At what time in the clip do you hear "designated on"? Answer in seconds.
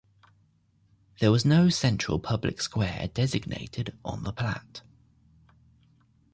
3.13-4.23